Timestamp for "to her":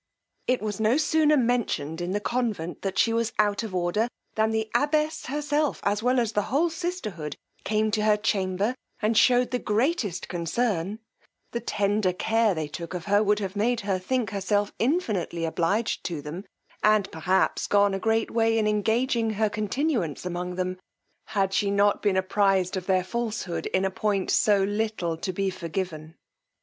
7.91-8.17